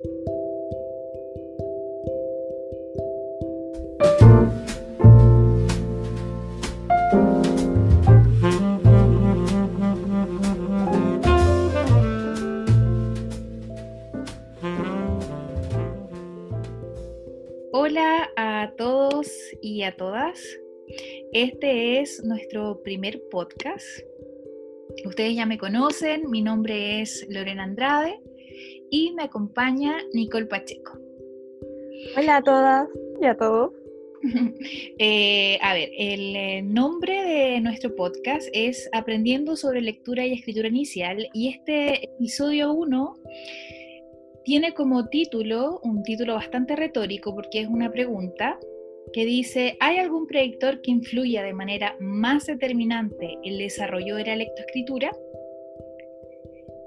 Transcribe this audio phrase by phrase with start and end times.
[0.00, 0.10] Hola
[18.36, 19.26] a todos
[19.60, 20.40] y a todas.
[21.32, 23.84] Este es nuestro primer podcast.
[25.04, 28.20] Ustedes ya me conocen, mi nombre es Lorena Andrade
[28.90, 30.98] y me acompaña Nicole Pacheco.
[32.16, 32.88] Hola a todas
[33.20, 33.72] y a todos.
[34.98, 40.66] Eh, a ver, el eh, nombre de nuestro podcast es Aprendiendo sobre lectura y escritura
[40.66, 43.14] inicial y este episodio 1
[44.44, 48.58] tiene como título, un título bastante retórico porque es una pregunta
[49.12, 54.36] que dice, ¿hay algún predictor que influya de manera más determinante el desarrollo de la
[54.36, 55.12] lectoescritura?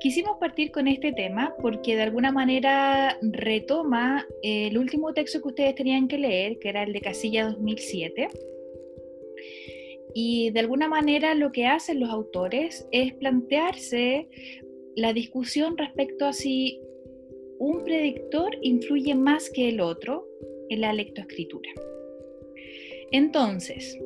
[0.01, 5.75] Quisimos partir con este tema porque de alguna manera retoma el último texto que ustedes
[5.75, 8.27] tenían que leer, que era el de Casilla 2007.
[10.15, 14.27] Y de alguna manera lo que hacen los autores es plantearse
[14.95, 16.81] la discusión respecto a si
[17.59, 20.27] un predictor influye más que el otro
[20.69, 21.69] en la lectoescritura.
[23.11, 23.99] Entonces,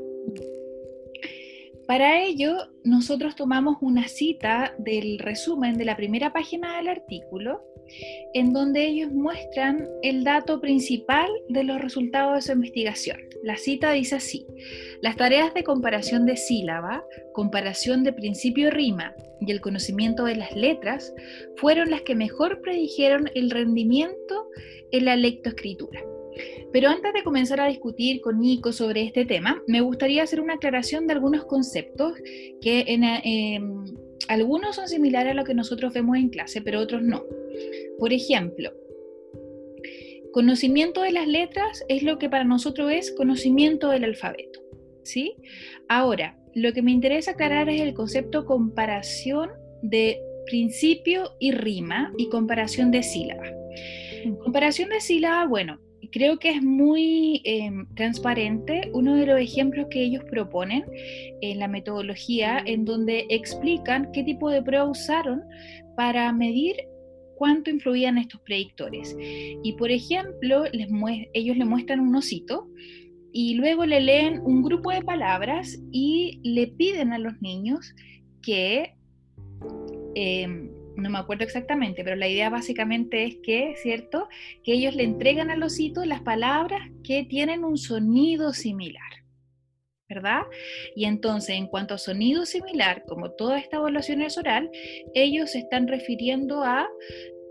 [1.88, 7.62] para ello, nosotros tomamos una cita del resumen de la primera página del artículo,
[8.34, 13.18] en donde ellos muestran el dato principal de los resultados de su investigación.
[13.44, 14.48] La cita dice así,
[15.02, 20.56] las tareas de comparación de sílaba, comparación de principio rima y el conocimiento de las
[20.56, 21.14] letras
[21.58, 24.48] fueron las que mejor predijeron el rendimiento
[24.92, 26.15] en la lectoescritura.
[26.72, 30.56] Pero antes de comenzar a discutir con Nico sobre este tema, me gustaría hacer una
[30.56, 32.14] aclaración de algunos conceptos
[32.62, 33.86] que en, em,
[34.28, 37.24] algunos son similares a lo que nosotros vemos en clase, pero otros no.
[38.00, 38.72] Por ejemplo,
[40.32, 44.60] conocimiento de las letras es lo que para nosotros es conocimiento del alfabeto.
[45.06, 45.36] ¿sí?
[45.88, 49.52] Ahora, lo que me interesa aclarar es el concepto comparación
[49.82, 53.46] de principio y rima y comparación de sílaba.
[54.44, 55.80] Comparación de sílaba, bueno,
[56.16, 60.86] creo que es muy em, transparente uno de los ejemplos que ellos proponen
[61.42, 65.44] en la metodología, en donde explican qué tipo de prueba usaron
[65.98, 66.78] para medir
[67.36, 69.14] cuánto influían estos predictores.
[69.20, 70.64] Y por ejemplo,
[71.34, 72.70] ellos le muestran un osito
[73.34, 77.94] y luego le leen un grupo de palabras y le piden a los niños
[78.42, 78.96] que
[80.16, 84.28] em, no me acuerdo exactamente, pero la idea básicamente es que, ¿cierto?
[84.64, 89.04] Que ellos le entregan al osito las palabras que tienen un sonido similar.
[90.08, 90.44] ¿verdad?
[90.96, 94.70] Y entonces, en cuanto a sonido similar, como toda esta evaluación es oral,
[95.16, 96.88] ellos se están refiriendo a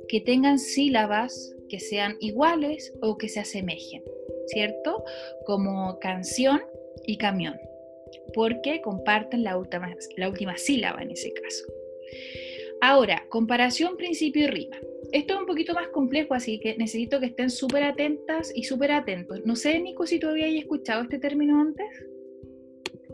[0.09, 4.03] que tengan sílabas que sean iguales o que se asemejen,
[4.47, 5.05] ¿cierto?
[5.47, 6.61] Como canción
[7.07, 7.59] y camión,
[8.35, 11.65] porque comparten la última, la última sílaba en ese caso.
[12.81, 14.77] Ahora, comparación principio y rima.
[15.13, 18.93] Esto es un poquito más complejo, así que necesito que estén súper atentas y súper
[18.93, 19.41] atentos.
[19.45, 21.87] No sé, Nico, si tú habías escuchado este término antes.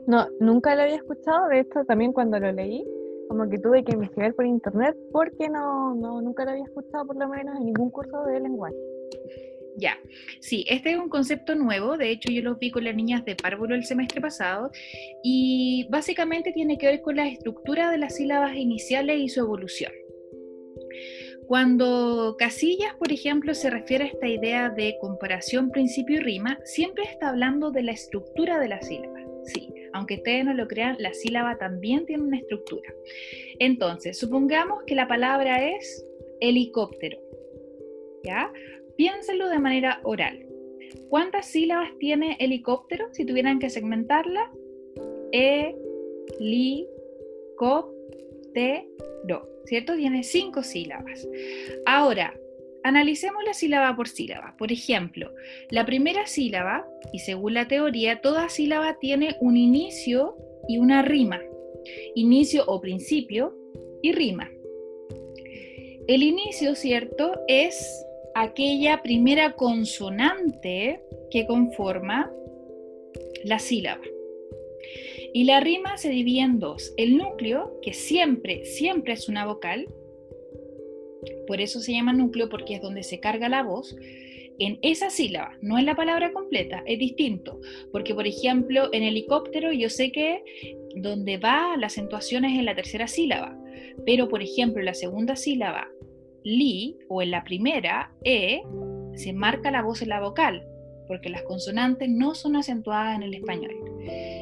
[0.07, 1.49] No, nunca lo había escuchado.
[1.49, 2.85] De hecho, también cuando lo leí,
[3.29, 7.17] como que tuve que investigar por internet porque no, no nunca lo había escuchado por
[7.17, 8.75] lo menos en ningún curso de lenguaje.
[9.77, 9.99] Ya,
[10.41, 13.37] sí, este es un concepto nuevo, de hecho yo lo vi con las niñas de
[13.37, 14.71] párvulo el semestre pasado
[15.23, 19.93] y básicamente tiene que ver con la estructura de las sílabas iniciales y su evolución.
[21.51, 27.03] Cuando Casillas, por ejemplo, se refiere a esta idea de comparación principio y rima, siempre
[27.03, 29.19] está hablando de la estructura de la sílaba.
[29.47, 32.95] Sí, aunque ustedes no lo crean, la sílaba también tiene una estructura.
[33.59, 36.07] Entonces, supongamos que la palabra es
[36.41, 37.19] helicóptero.
[38.23, 38.53] ¿Ya?
[39.01, 40.47] Piénsenlo de manera oral.
[41.09, 44.53] ¿Cuántas sílabas tiene helicóptero si tuvieran que segmentarla?
[45.33, 45.75] E,
[46.39, 46.87] li,
[47.57, 47.95] cop,
[48.53, 48.87] te,
[49.27, 49.49] ro.
[49.65, 49.97] ¿Cierto?
[49.97, 51.27] Tiene cinco sílabas.
[51.87, 52.39] Ahora,
[52.85, 54.55] analicemos la sílaba por sílaba.
[54.59, 55.33] Por ejemplo,
[55.71, 60.37] la primera sílaba, y según la teoría, toda sílaba tiene un inicio
[60.69, 61.41] y una rima.
[62.15, 63.57] Inicio o principio
[64.03, 64.51] y rima.
[66.07, 67.41] El inicio, ¿cierto?
[67.49, 68.05] Es
[68.35, 72.31] aquella primera consonante que conforma
[73.45, 74.03] la sílaba.
[75.33, 76.93] Y la rima se divide en dos.
[76.97, 79.87] El núcleo, que siempre, siempre es una vocal,
[81.47, 83.97] por eso se llama núcleo porque es donde se carga la voz,
[84.59, 87.61] en esa sílaba, no en la palabra completa, es distinto.
[87.93, 90.43] Porque, por ejemplo, en helicóptero yo sé que
[90.97, 93.59] donde va la acentuación es en la tercera sílaba,
[94.05, 95.89] pero, por ejemplo, la segunda sílaba
[96.45, 98.63] li o en la primera e
[99.15, 100.67] se marca la voz en la vocal,
[101.09, 103.75] porque las consonantes no son acentuadas en el español.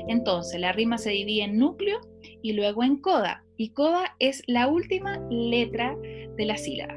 [0.09, 2.01] Entonces, la rima se divide en núcleo
[2.43, 5.97] y luego en coda, y coda es la última letra
[6.37, 6.97] de la sílaba.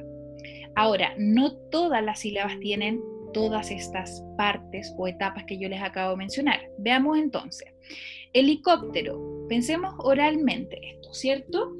[0.75, 3.01] Ahora, no todas las sílabas tienen
[3.33, 6.59] todas estas partes o etapas que yo les acabo de mencionar.
[6.77, 7.67] Veamos entonces.
[8.33, 9.45] Helicóptero.
[9.49, 11.73] Pensemos oralmente esto, ¿cierto?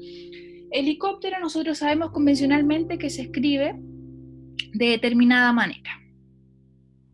[0.72, 3.74] Helicóptero nosotros sabemos convencionalmente que se escribe
[4.72, 5.90] de determinada manera.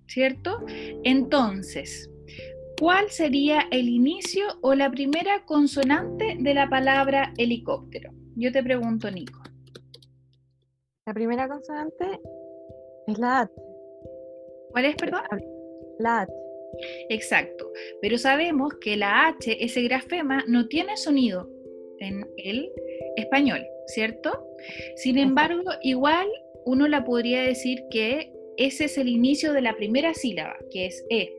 [0.07, 0.65] ¿Cierto?
[1.05, 2.11] Entonces,
[2.79, 8.13] ¿cuál sería el inicio o la primera consonante de la palabra helicóptero?
[8.37, 9.43] Yo te pregunto, Nico.
[11.05, 12.21] La primera consonante
[13.07, 13.53] es la H.
[14.71, 15.23] ¿Cuál es, perdón?
[15.99, 16.33] La H.
[17.09, 17.71] Exacto,
[18.01, 21.51] pero sabemos que la H, ese grafema, no tiene sonido
[22.01, 22.71] en el
[23.17, 24.47] español, ¿cierto?
[24.97, 26.29] Sin embargo, igual
[26.65, 31.05] uno la podría decir que ese es el inicio de la primera sílaba, que es
[31.11, 31.35] E.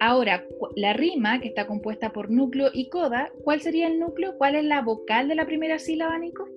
[0.00, 4.36] Ahora, la rima, que está compuesta por núcleo y coda, ¿cuál sería el núcleo?
[4.38, 6.48] ¿Cuál es la vocal de la primera sílaba, Nico?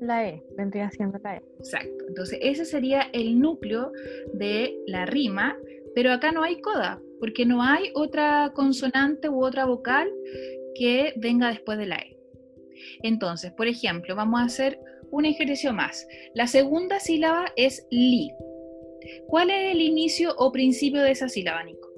[0.00, 1.42] La E, vendría siendo la E.
[1.58, 2.04] Exacto.
[2.08, 3.92] Entonces, ese sería el núcleo
[4.32, 5.58] de la rima,
[5.94, 10.10] pero acá no hay coda, porque no hay otra consonante u otra vocal
[10.74, 12.16] que venga después de la E.
[13.02, 14.80] Entonces, por ejemplo, vamos a hacer
[15.10, 16.06] un ejercicio más.
[16.34, 18.30] La segunda sílaba es li.
[19.26, 21.88] ¿Cuál es el inicio o principio de esa sílaba, Nico?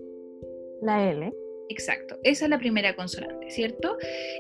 [0.81, 1.33] La L.
[1.69, 3.97] Exacto, esa es la primera consonante, ¿cierto?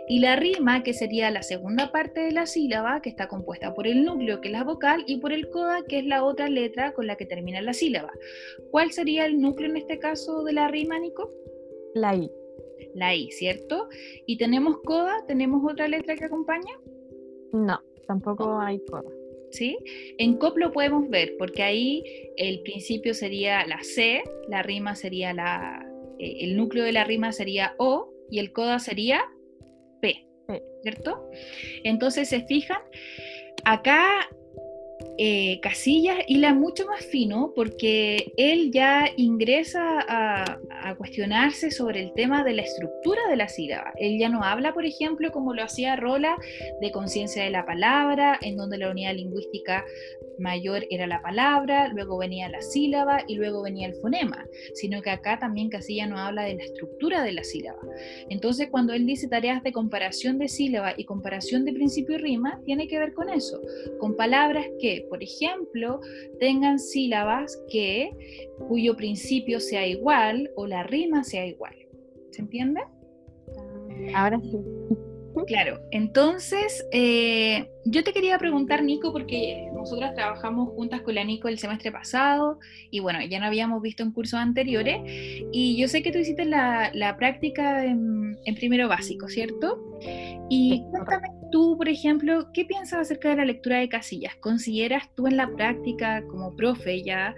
[0.06, 3.86] Y la rima, que sería la segunda parte de la sílaba, que está compuesta por
[3.86, 6.92] el núcleo, que es la vocal, y por el coda, que es la otra letra
[6.92, 8.12] con la que termina la sílaba.
[8.70, 11.32] ¿Cuál sería el núcleo en este caso de la rima, Nico?
[11.94, 12.30] La I.
[12.94, 13.88] La I, ¿cierto?
[14.26, 15.24] ¿Y tenemos coda?
[15.26, 16.72] ¿Tenemos otra letra que acompaña?
[17.52, 19.10] No, tampoco hay coda.
[19.50, 19.76] ¿Sí?
[20.16, 22.02] En COP lo podemos ver, porque ahí
[22.38, 25.86] el principio sería la C, la rima sería la,
[26.18, 29.22] eh, el núcleo de la rima sería O y el coda sería
[30.00, 30.26] P,
[30.82, 31.28] ¿cierto?
[31.84, 32.80] Entonces, se fijan,
[33.64, 34.26] acá
[35.18, 40.58] eh, Casillas hila mucho más fino porque él ya ingresa a,
[40.98, 43.92] cuestionarse sobre el tema de la estructura de la sílaba.
[43.96, 46.36] Él ya no habla, por ejemplo, como lo hacía Rola,
[46.80, 49.84] de conciencia de la palabra, en donde la unidad lingüística
[50.38, 55.10] mayor era la palabra, luego venía la sílaba y luego venía el fonema, sino que
[55.10, 57.80] acá también Casilla no habla de la estructura de la sílaba.
[58.28, 62.60] Entonces, cuando él dice tareas de comparación de sílaba y comparación de principio y rima,
[62.64, 63.60] tiene que ver con eso,
[63.98, 66.00] con palabras que, por ejemplo,
[66.40, 68.10] tengan sílabas que
[68.68, 71.74] cuyo principio sea igual o la rima sea igual.
[72.30, 72.80] ¿Se entiende?
[74.14, 74.58] Ahora sí.
[75.46, 81.48] Claro, entonces eh, yo te quería preguntar, Nico, porque nosotras trabajamos juntas con la Nico
[81.48, 85.00] el semestre pasado y bueno, ya no habíamos visto en cursos anteriores
[85.52, 89.98] y yo sé que tú hiciste la, práctica en, primero básico, ¿cierto?
[90.48, 94.36] Y cuéntame tú, por ejemplo, ¿qué piensas acerca de la lectura de casillas?
[94.36, 97.34] ¿Consideras tú en la práctica como profe ya?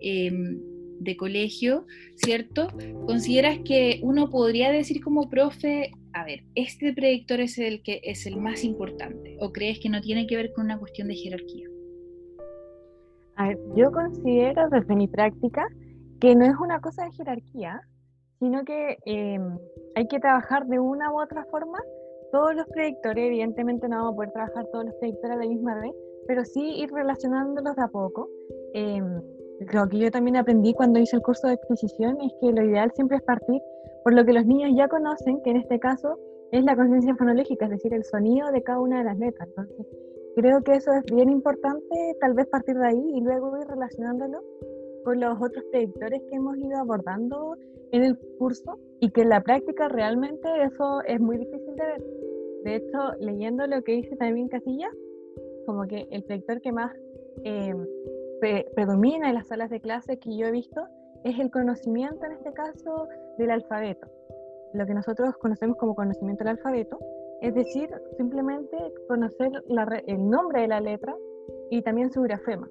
[0.00, 0.60] Em,
[1.00, 1.86] de colegio,
[2.16, 2.68] ¿cierto?
[3.06, 8.26] ¿Consideras que uno podría decir como profe, a ver, este predictor es el que es
[8.26, 9.36] el más importante?
[9.38, 11.67] ¿O crees que no tiene que ver con una cuestión de jerarquía?
[13.38, 15.66] A ver, yo considero desde mi práctica
[16.20, 17.80] que no es una cosa de jerarquía,
[18.40, 19.56] sino que em,
[19.94, 21.78] hay que trabajar de una u otra forma.
[22.32, 25.80] Todos los predictores, evidentemente no vamos a poder trabajar todos los predictores a la misma
[25.80, 25.92] vez,
[26.26, 28.28] pero sí ir relacionándolos de a poco.
[28.74, 29.02] Eh,
[29.72, 32.90] lo que yo también aprendí cuando hice el curso de exposición es que lo ideal
[32.92, 33.62] siempre es partir
[34.02, 36.18] por lo que los niños ya conocen, que en este caso
[36.50, 39.48] es la conciencia fonológica, es decir, el sonido de cada una de las letras.
[39.48, 39.86] Entonces,
[40.38, 44.40] creo que eso es bien importante, tal vez partir de ahí y luego ir relacionándolo
[45.04, 47.56] con los otros predictores que hemos ido abordando
[47.90, 52.04] en el curso y que en la práctica realmente eso es muy difícil de ver.
[52.64, 54.88] De hecho, leyendo lo que dice también Casilla,
[55.66, 56.92] como que el predictor que más
[57.44, 57.74] eh,
[58.74, 60.86] predomina en las salas de clase que yo he visto
[61.24, 64.06] es el conocimiento, en este caso, del alfabeto.
[64.74, 66.98] Lo que nosotros conocemos como conocimiento del alfabeto,
[67.40, 68.76] es decir, simplemente
[69.06, 69.50] conocer
[70.06, 71.14] el nombre de la letra
[71.70, 72.68] y también su grafema.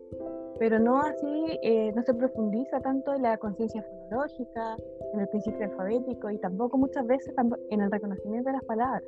[0.60, 4.76] Pero no así, eh, no se profundiza tanto en la conciencia fonológica,
[5.14, 7.34] en el principio alfabético y tampoco muchas veces
[7.70, 9.04] en el reconocimiento de las palabras.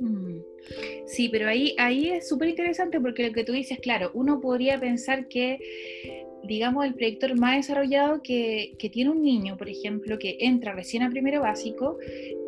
[0.00, 0.38] Mm.
[1.06, 4.78] Sí, pero ahí, ahí es súper interesante porque lo que tú dices, claro, uno podría
[4.78, 5.58] pensar que,
[6.44, 11.02] digamos, el predictor más desarrollado que, que tiene un niño, por ejemplo, que entra recién
[11.02, 11.98] a primero básico,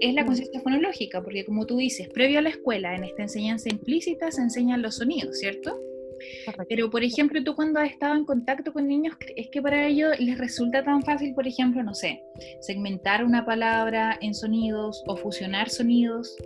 [0.01, 3.69] es la conciencia fonológica, porque como tú dices, previo a la escuela, en esta enseñanza
[3.69, 5.79] implícita se enseñan los sonidos, ¿cierto?
[6.69, 10.19] Pero, por ejemplo, tú cuando has estado en contacto con niños, ¿es que para ellos
[10.19, 12.23] les resulta tan fácil, por ejemplo, no sé,
[12.61, 16.37] segmentar una palabra en sonidos o fusionar sonidos?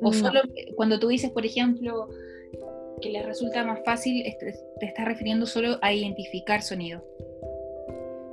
[0.00, 0.42] O solo
[0.76, 2.08] cuando tú dices, por ejemplo,
[3.00, 7.02] que les resulta más fácil, te estás refiriendo solo a identificar sonido.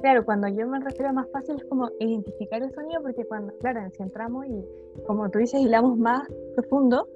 [0.01, 3.51] Claro, cuando yo me refiero a más fácil es como identificar el sonido, porque cuando,
[3.57, 4.63] claro, si entramos y,
[5.05, 7.07] como tú dices, hilamos más profundo,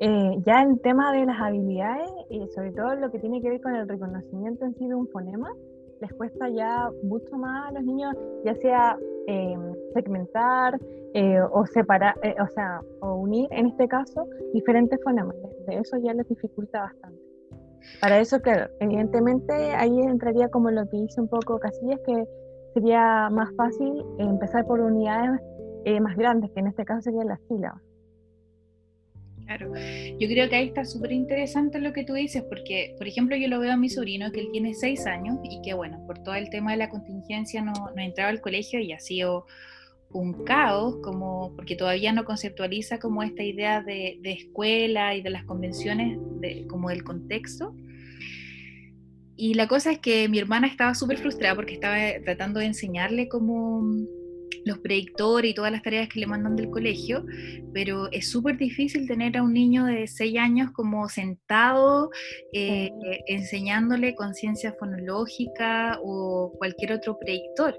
[0.00, 3.60] eh, ya el tema de las habilidades y sobre todo lo que tiene que ver
[3.60, 5.52] con el reconocimiento en sí de un fonema,
[6.00, 9.58] les cuesta ya mucho más a los niños, ya sea eh,
[9.92, 10.80] segmentar
[11.12, 15.36] eh, o separar, o sea, o unir en este caso diferentes fonemas.
[15.66, 17.20] De eso ya les dificulta bastante.
[18.00, 22.24] Para eso, claro, evidentemente ahí entraría como lo que dice un poco Casillas, que
[22.74, 25.40] sería más fácil empezar por unidades
[26.00, 27.80] más grandes, que en este caso serían las sílabas.
[29.46, 33.34] Claro, yo creo que ahí está súper interesante lo que tú dices, porque, por ejemplo,
[33.36, 36.22] yo lo veo a mi sobrino, que él tiene seis años y que, bueno, por
[36.22, 39.46] todo el tema de la contingencia no, no entraba al colegio y ha sido
[40.12, 45.30] un caos, como, porque todavía no conceptualiza como esta idea de, de escuela y de
[45.30, 46.18] las convenciones,
[46.68, 47.74] como del contexto.
[49.36, 53.28] Y la cosa es que mi hermana estaba súper frustrada porque estaba tratando de enseñarle
[53.28, 53.82] como
[54.64, 57.24] los predictores y todas las tareas que le mandan del colegio,
[57.72, 62.10] pero es súper difícil tener a un niño de 6 años como sentado
[62.52, 62.90] eh,
[63.26, 67.78] enseñándole conciencia fonológica o cualquier otro predictor.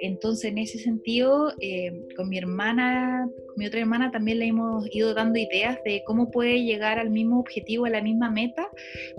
[0.00, 4.86] Entonces, en ese sentido, eh, con mi hermana, con mi otra hermana, también le hemos
[4.94, 8.68] ido dando ideas de cómo puede llegar al mismo objetivo, a la misma meta,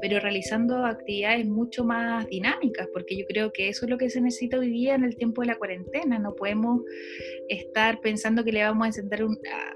[0.02, 4.22] pero realizando actividades mucho más dinámicas, porque yo creo que eso es lo que se
[4.22, 6.20] necesita hoy día en el tiempo de la cuarentena.
[6.20, 6.82] No podemos
[7.48, 9.28] estar pensando que le vamos a, enseñar,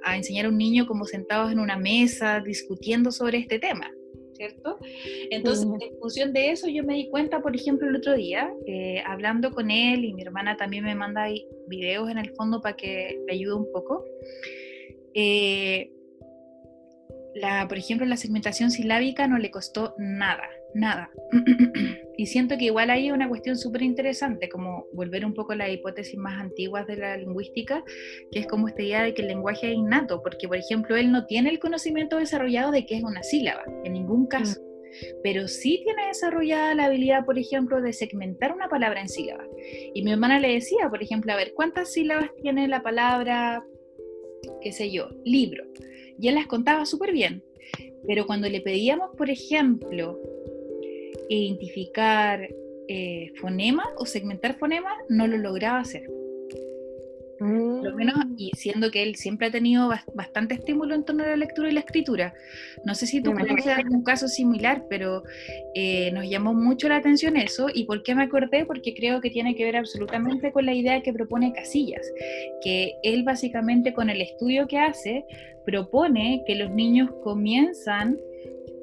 [0.03, 3.92] a enseñar a un niño como sentados en una mesa discutiendo sobre este tema.
[4.36, 4.80] ¿cierto?
[5.30, 9.01] Entonces, en función de eso, yo me di cuenta, por ejemplo, el otro día, eh,
[9.06, 11.27] hablando con él, y mi hermana también me manda
[11.68, 14.03] videos en el fondo para que le ayude un poco.
[15.13, 15.92] Eh,
[17.36, 21.12] la, por ejemplo, la segmentación silábica no le costó nada, nada.
[22.18, 25.70] y siento que igual hay una cuestión súper interesante, como volver un poco a las
[25.70, 27.84] hipótesis más antiguas de la lingüística,
[28.32, 31.12] que es como esta idea de que el lenguaje es innato, porque por ejemplo él
[31.12, 34.60] no tiene el conocimiento desarrollado de qué es una sílaba, en ningún caso.
[34.62, 34.74] Mm.
[35.24, 39.48] Pero sí tiene desarrollada la habilidad, por ejemplo, de segmentar una palabra en sílabas.
[39.94, 43.65] Y mi hermana le decía, por ejemplo, a ver, ¿cuántas sílabas tiene la palabra,
[44.62, 45.63] qué sé yo, libro?
[46.20, 47.44] Y él las contaba súper bien.
[48.06, 50.20] Pero cuando le pedíamos, por ejemplo,
[51.34, 52.48] identificar
[52.88, 56.04] eh, fonemas o segmentar fonemas, no lo lograba hacer.
[57.40, 58.36] Lo menos, mm.
[58.38, 61.74] y siendo que él siempre ha tenido bastante estímulo en torno a la lectura y
[61.74, 62.34] la escritura.
[62.86, 65.24] No sé si tú conoces algún caso similar, pero
[65.75, 67.68] eh, nos llamó mucho la atención eso.
[67.74, 68.66] ¿Y por qué me acordé?
[68.66, 72.10] Porque creo que tiene que ver absolutamente con la idea que propone Casillas,
[72.62, 75.25] que él básicamente con el estudio que hace
[75.66, 78.20] propone que los niños comienzan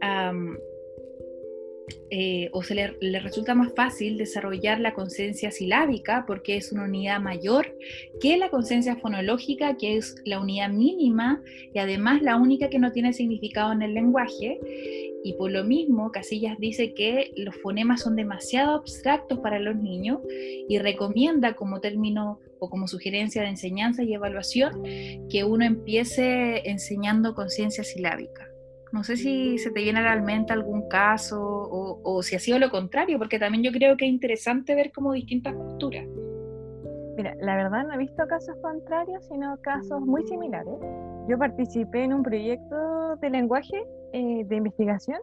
[0.02, 0.32] a
[2.12, 7.20] eh, o se le, resulta más fácil desarrollar la conciencia silábica porque es una unidad
[7.20, 7.76] mayor
[8.20, 11.40] que la conciencia fonológica, que es la unidad mínima
[11.72, 14.58] y además la única que no tiene significado en el lenguaje.
[15.22, 20.18] Y por lo mismo, Casillas dice que los fonemas son demasiado abstractos para los niños
[20.68, 24.82] y recomienda como término o como sugerencia de enseñanza y evaluación
[25.28, 28.49] que uno empiece enseñando conciencia silábica.
[28.92, 32.58] No sé si se te viene a la mente algún caso o, si ha sido
[32.58, 36.04] lo contrario, porque también yo creo que es interesante ver como distintas posturas.
[37.16, 40.74] Mira, la verdad no he visto casos contrarios, sino casos muy similares.
[41.28, 45.18] Yo participé en un proyecto de lenguaje eh, de investigación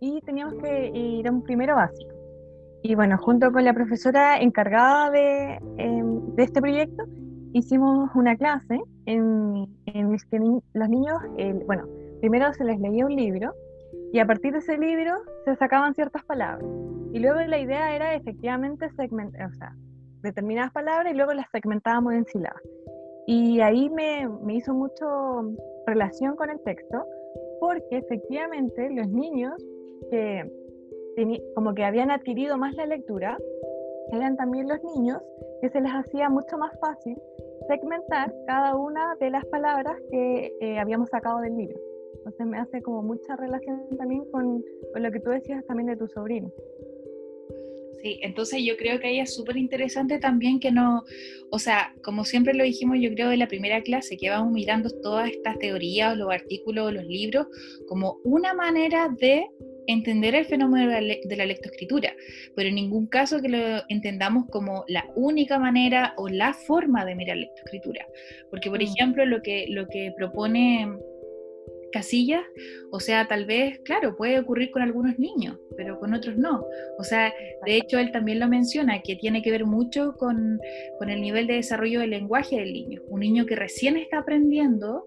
[0.00, 2.12] y teníamos que ir a un primero básico.
[2.82, 7.04] Y bueno, junto con la profesora encargada de, em, de este proyecto,
[7.52, 11.18] hicimos una clase en, en la que los niños,
[11.66, 11.84] bueno,
[12.20, 13.54] primero se les leía un libro
[14.12, 16.68] y a partir de ese libro se sacaban ciertas palabras.
[17.12, 19.74] Y luego la idea era efectivamente segmentar, o sea,
[20.22, 22.62] determinadas palabras y luego las segmentábamos en sílabas.
[23.26, 25.54] Y ahí me, hizo mucho
[25.86, 27.04] relación con el texto,
[27.60, 29.54] porque efectivamente los niños
[30.10, 30.50] que
[31.56, 33.36] como que habían adquirido más la lectura,
[34.12, 35.20] eran también los niños
[35.60, 37.20] que se les hacía mucho más fácil
[37.66, 41.76] segmentar cada una de las palabras que eh, habíamos sacado del libro.
[42.16, 45.96] Entonces me hace como mucha relación también con, con lo que tú decías también de
[45.96, 46.52] tu sobrino.
[48.02, 51.02] Sí, entonces yo creo que ahí es súper interesante también que no,
[51.50, 54.88] o sea, como siempre lo dijimos, yo creo en la primera clase, que vamos mirando
[55.02, 57.48] todas estas teorías, los artículos, los libros,
[57.88, 59.46] como una manera de
[59.88, 62.14] entender el fenómeno de la, lectoescritura,
[62.54, 67.16] pero en ningún caso que lo entendamos como la única manera o la forma de
[67.16, 68.06] mirar lectoescritura.
[68.50, 68.82] Porque, por mm.
[68.82, 70.86] ejemplo, lo que, lo que propone
[71.90, 72.44] casillas,
[72.90, 76.64] o sea, tal vez, claro, puede ocurrir con algunos niños, pero con otros no.
[76.98, 77.32] O sea,
[77.66, 80.60] de hecho, él también lo menciona, que tiene que ver mucho con,
[81.06, 83.02] el nivel de desarrollo del lenguaje del niño.
[83.08, 85.06] Un niño que recién está aprendiendo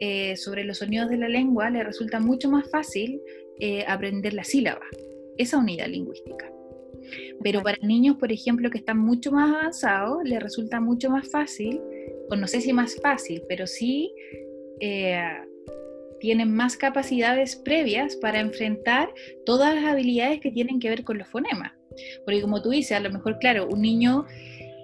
[0.00, 3.20] eh, sobre los sonidos de la lengua, le resulta mucho más fácil
[3.60, 4.84] eh, aprender la sílaba,
[5.36, 6.50] esa unidad lingüística.
[7.42, 11.80] Pero para niños, por ejemplo, que están mucho más avanzados, le resulta mucho más fácil,
[12.30, 14.12] o no sé si más fácil, pero sí...
[14.80, 15.20] Eh,
[16.22, 19.12] tienen más capacidades previas para enfrentar
[19.44, 21.72] todas las habilidades que tienen que ver con los fonemas.
[22.24, 24.24] Porque como tú dices, a lo mejor, claro, un niño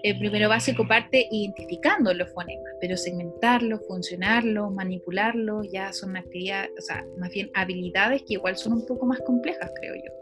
[0.02, 6.80] el primero básico parte identificando los fonemas, pero segmentarlos, funcionarlos, manipularlos, ya son actividades, o
[6.80, 10.12] sea, más bien habilidades que igual son un poco más complejas, creo yo.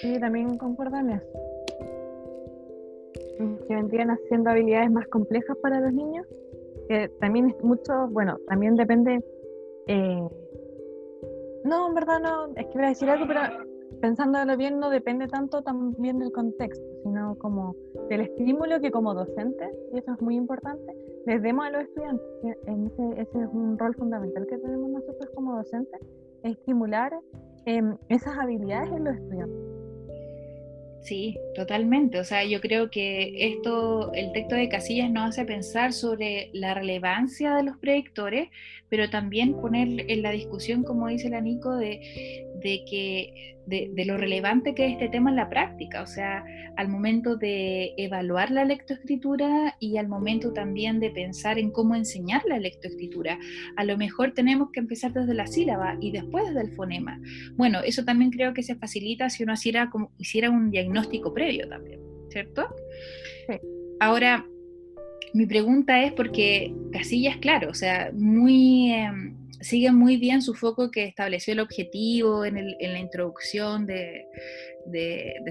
[0.00, 1.22] Sí, también concuerdo eso.
[3.68, 6.26] Que vendrían haciendo habilidades más complejas para los niños,
[6.88, 9.20] que también es mucho, bueno, también depende
[9.86, 10.28] eh,
[11.64, 13.40] no, en verdad no, es que voy a decir algo, pero
[14.00, 17.74] pensándolo bien, no depende tanto también del contexto, sino como
[18.08, 20.94] del estímulo que como docente, y eso es muy importante,
[21.26, 22.26] les demos a los estudiantes.
[22.66, 26.00] ese, es un rol fundamental que tenemos nosotros como docentes,
[26.42, 27.18] estimular
[27.64, 29.73] em, esas habilidades en los estudiantes.
[31.04, 32.18] Sí, totalmente.
[32.18, 36.72] O sea, yo creo que esto, el texto de Casillas nos hace pensar sobre la
[36.72, 38.48] relevancia de los predictores,
[38.88, 44.16] pero también poner en la discusión, como dice la Nico, de, de que de, lo
[44.16, 46.44] relevante que es este tema en la práctica, o sea,
[46.76, 52.42] al momento de evaluar la lectoescritura y al momento también de pensar en cómo enseñar
[52.46, 53.38] la lectoescritura.
[53.76, 57.20] A lo mejor tenemos que empezar desde la sílaba y después desde el fonema.
[57.54, 61.68] Bueno, eso también creo que se facilita si uno hiciera, como, hiciera un diagnóstico previo
[61.68, 62.66] también, ¿cierto?
[64.00, 64.46] Ahora,
[65.34, 68.92] mi pregunta es porque Casillas, claro, o sea, muy...
[68.92, 74.26] Em, sigue muy bien su foco que estableció el objetivo en, la introducción de,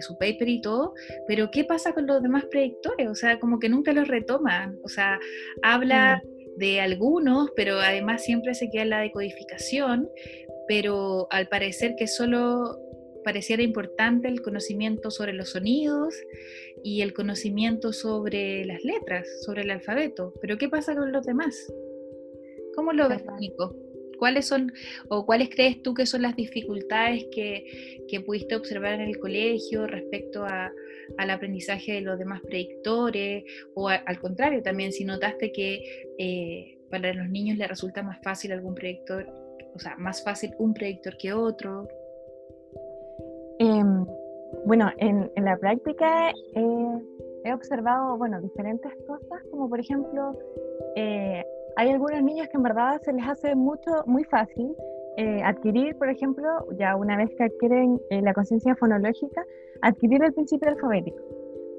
[0.02, 0.94] su paper y todo,
[1.28, 3.10] pero ¿qué pasa con los demás predictores?
[3.10, 5.20] O sea, como que nunca los retoman, o sea,
[5.64, 6.60] habla mm.
[6.60, 10.10] de algunos, pero además siempre se queda en la decodificación,
[10.68, 12.80] pero al parecer que solo
[13.24, 16.14] pareciera importante el conocimiento sobre los sonidos
[16.84, 21.74] y el conocimiento sobre las letras, sobre el alfabeto, pero ¿qué pasa con los demás?
[22.76, 23.76] ¿Cómo lo ves, Nico?
[24.24, 24.72] ¿Cuáles son
[25.10, 30.46] o cuáles crees tú que son las dificultades que, pudiste observar en el colegio respecto
[30.46, 33.44] al aprendizaje de los demás predictores?
[33.74, 38.54] O al contrario, también si notaste que eh, para los niños les resulta más fácil
[38.54, 39.28] algún predictor,
[39.76, 41.90] o sea, más fácil un predictor que otro.
[43.60, 44.06] Em,
[44.66, 46.32] bueno, en, la práctica
[47.44, 50.40] he observado, bueno, diferentes cosas, como por ejemplo,
[50.96, 51.44] eh,
[51.76, 54.76] hay algunos niños que en verdad se les hace mucho, muy fácil
[55.18, 59.46] eh, adquirir, por ejemplo, ya una vez que adquieren eh, la conciencia fonológica,
[59.82, 61.18] adquirir el principio alfabético.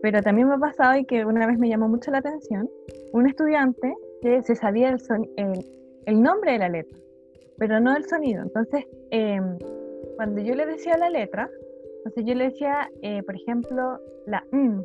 [0.02, 2.70] Pero también me ha pasado y que una vez me llamó mucho la atención,
[3.12, 5.00] un estudiante que se sabía el,
[6.06, 6.98] el, nombre de la letra,
[7.58, 8.42] pero no el sonido.
[8.42, 9.58] Entonces, em,
[10.16, 11.50] cuando yo le decía la letra,
[11.98, 14.84] entonces yo le decía, eh, por ejemplo, la M,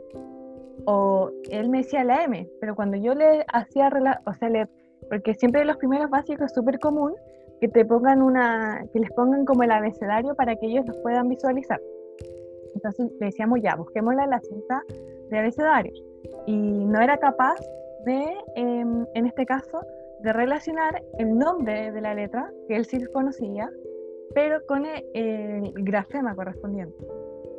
[0.86, 3.91] o él me decía la M, pero cuando yo le hacía,
[4.26, 4.67] o sea, le
[5.10, 7.15] porque siempre los primeros básicos es súper común
[7.60, 11.28] que te pongan una, que les pongan como el abecedario para que ellos los puedan
[11.28, 11.82] visualizar.
[12.76, 14.84] Entonces le decíamos ya, busquémosla en la cinta
[15.30, 15.91] de abecedario.
[16.45, 17.60] Y no era capaz
[18.06, 18.24] de,
[18.56, 19.82] em, en este caso,
[20.22, 23.69] de relacionar el nombre de la letra, que él sí conocía,
[24.34, 27.06] pero con el, grafema correspondiente.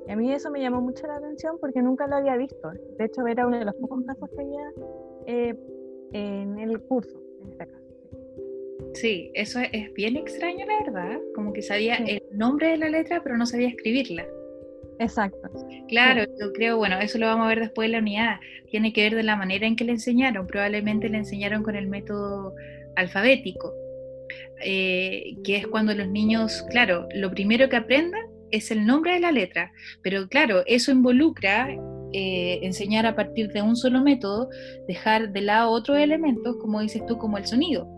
[0.06, 2.70] Y a mí eso me llamó mucho la atención porque nunca lo había visto.
[2.96, 4.72] De hecho, era uno de los pocos casos que había
[5.26, 5.54] eh,
[6.12, 7.80] en el curso en este caso.
[8.94, 11.18] Sí, eso es bien extraño, la verdad.
[11.34, 14.26] Como que sabía el nombre de la letra, pero no sabía escribirla.
[14.98, 15.48] Exacto.
[15.88, 18.40] Claro, yo creo, bueno, eso lo vamos a ver después de la unidad.
[18.70, 20.46] Tiene que ver de la manera en que le enseñaron.
[20.46, 22.54] Probablemente le enseñaron con el método
[22.96, 23.72] alfabético,
[24.62, 29.20] eh, que es cuando los niños, claro, lo primero que aprendan es el nombre de
[29.20, 29.72] la letra,
[30.02, 31.68] pero claro, eso involucra
[32.12, 34.48] eh, enseñar a partir de un solo método,
[34.88, 37.88] dejar de lado otros elementos, como dices tú, como el sonido.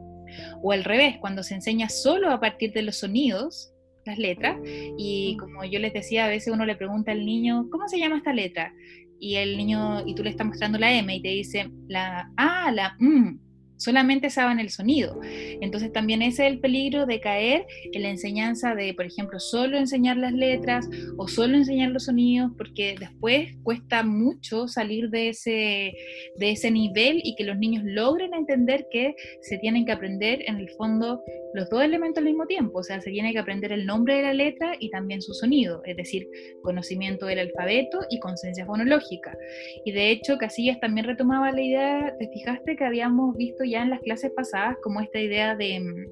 [0.63, 3.73] O al revés, cuando se enseña solo a partir de los sonidos,
[4.05, 4.57] las letras,
[4.99, 8.17] y como yo les decía, a veces uno le pregunta al niño, ¿cómo se llama
[8.17, 8.73] esta letra?
[9.21, 12.73] Y el niño, y tú le estás mostrando la M y te dice, la A,
[12.73, 13.39] la M,
[13.83, 15.21] solamente saben el sonido.
[15.61, 19.77] Entonces también ese es el peligro de caer en la enseñanza de, por ejemplo, solo
[19.77, 25.93] enseñar las letras o solo enseñar los sonidos, porque después cuesta mucho salir de ese,
[26.37, 30.57] de ese nivel y que los niños logren entender que se tienen que aprender en
[30.57, 31.23] el fondo
[31.55, 34.23] los dos elementos al mismo tiempo, o sea, se tiene que aprender el nombre de
[34.23, 36.27] la letra y también su sonido, es decir,
[36.63, 39.37] conocimiento del alfabeto y conciencia fonológica.
[39.85, 43.91] Y de hecho, Casillas también retomaba la idea, te fijaste que habíamos visto ya en
[43.91, 46.07] las clases pasadas como esta idea de mm,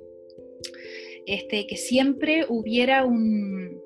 [1.27, 3.79] este, que siempre hubiera un,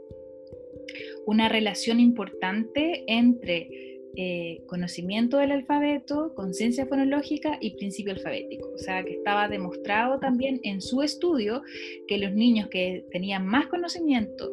[1.27, 3.69] una relación importante entre
[4.17, 8.69] eh, conocimiento del alfabeto, conciencia fonológica y principio alfabético.
[8.73, 11.63] O sea, que estaba demostrado también en su estudio
[12.07, 14.53] que los niños que tenían más conocimiento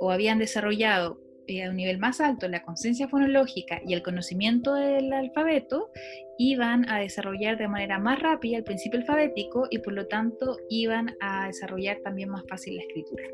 [0.00, 4.74] o habían desarrollado eh, a un nivel más alto la conciencia fonológica y el conocimiento
[4.74, 5.90] del alfabeto,
[6.36, 11.16] iban a desarrollar de manera más rápida el principio alfabético y por lo tanto iban
[11.20, 13.24] a desarrollar también más fácil la escritura.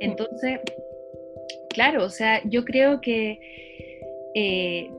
[0.00, 0.60] Entonces,
[1.70, 3.38] claro, o sea, yo creo que,
[4.34, 4.90] eh,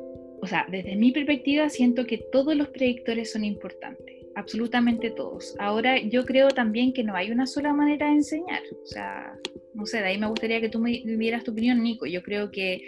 [0.41, 5.55] o sea, desde mi perspectiva siento que todos los predictores son importantes, absolutamente todos.
[5.59, 9.37] Ahora, yo creo también que no hay una sola manera de enseñar, o sea,
[9.73, 12.05] no sé, de ahí me gustaría que tú me dieras tu opinión, Nico.
[12.05, 12.81] Yo creo que,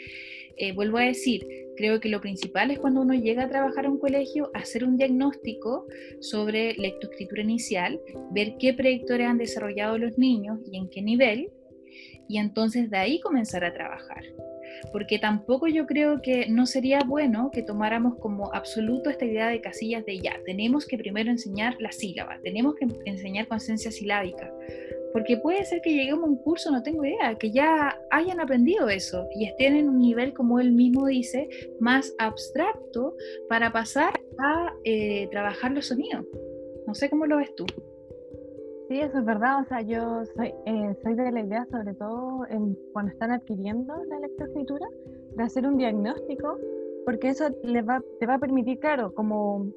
[0.57, 3.89] eh, vuelvo a decir, creo que lo principal es cuando uno llega a trabajar a
[3.89, 5.87] un colegio, hacer un diagnóstico
[6.21, 7.99] sobre lectoescritura inicial,
[8.31, 11.49] ver qué predictores han desarrollado los niños y en qué nivel,
[12.27, 14.23] y entonces de ahí comenzar a trabajar.
[14.91, 19.61] Porque tampoco yo creo que no sería bueno que tomáramos como absoluto esta idea de
[19.61, 24.51] casillas de ya, tenemos que primero enseñar la sílaba, tenemos que enseñar conciencia silábica.
[25.13, 28.89] Porque puede ser que lleguemos a un curso, no tengo idea, que ya hayan aprendido
[28.89, 31.47] eso y estén en un nivel, como él mismo dice,
[31.79, 33.15] más abstracto
[33.47, 36.25] para pasar a eh, trabajar los sonidos.
[36.85, 37.65] No sé cómo lo ves tú.
[38.87, 39.61] Sí, eso es verdad.
[39.61, 43.95] O sea, yo soy, eh, soy de la idea, sobre todo en, cuando están adquiriendo
[44.05, 44.85] la lectoescritura,
[45.35, 46.57] de hacer un diagnóstico,
[47.03, 49.67] porque eso les va, te va a permitir, claro, como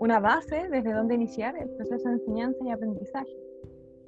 [0.00, 3.36] una base desde donde iniciar el proceso de enseñanza y aprendizaje.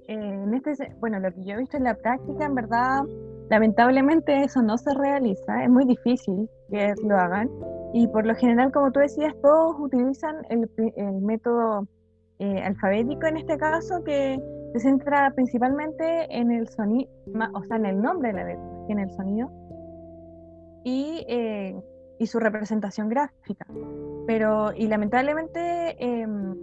[0.09, 3.03] Eh, en este, bueno, lo que yo he visto en la práctica, en verdad,
[3.49, 7.49] lamentablemente eso no se realiza, es muy difícil que lo hagan.
[7.93, 11.87] Y por lo general, como tú decías, todos utilizan el, el método
[12.41, 14.41] eh, alfabético en este caso que
[14.73, 17.11] se centra principalmente en el sonido,
[17.53, 19.51] o sea, en el nombre de la letra, en el sonido
[20.83, 21.79] y, eh,
[22.19, 23.67] y su representación gráfica.
[24.27, 26.55] Pero, y lamentablemente, em,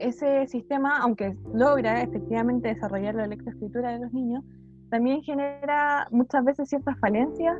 [0.00, 4.44] ese sistema, aunque logra efectivamente desarrollar la lectoescritura de los niños,
[4.90, 7.56] también genera muchas veces ciertas falencias,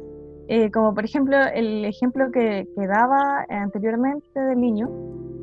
[0.48, 4.90] eh, como por ejemplo el ejemplo que, que daba anteriormente del niño,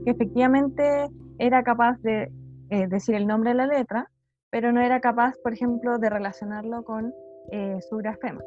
[0.05, 2.31] que efectivamente era capaz de
[2.69, 4.09] eh, decir el nombre de la letra,
[4.49, 7.13] pero no era capaz, por ejemplo, de relacionarlo con
[7.51, 8.41] eh, su grafema.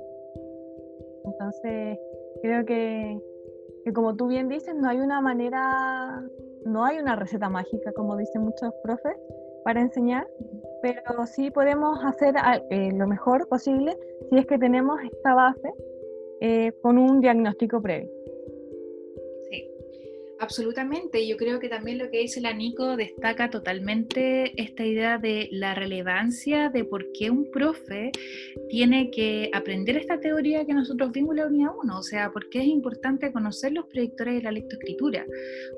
[1.24, 1.98] Entonces,
[2.42, 3.18] creo que,
[3.94, 6.22] como tú bien dices, no hay una manera,
[6.64, 9.16] no hay una receta mágica, como dicen muchos profes,
[9.64, 10.26] para enseñar,
[10.82, 12.34] pero sí podemos hacer
[12.70, 13.96] eh, lo mejor posible
[14.30, 15.72] si es que tenemos esta base
[16.82, 18.10] con un diagnóstico previo.
[20.40, 25.50] Absolutamente, yo creo que también lo que dice la Nico destaca totalmente esta idea de
[25.52, 28.10] la relevancia de por qué un profe
[28.70, 32.48] tiene que aprender esta teoría que nosotros vimos en la unidad 1, o sea, por
[32.48, 35.26] qué es importante conocer los predictores de la lectoescritura.